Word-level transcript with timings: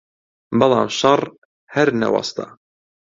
بەڵام 0.59 0.89
شەڕ 0.99 1.21
هەر 1.73 1.87
نەوەستا 2.01 2.45